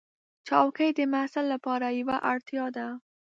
چوکۍ 0.47 0.89
د 0.97 0.99
محصل 1.13 1.45
لپاره 1.53 1.87
یوه 1.99 2.17
اړتیا 2.31 2.65
ده. 2.77 2.87